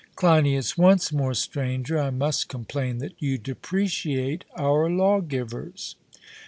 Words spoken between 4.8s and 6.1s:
lawgivers.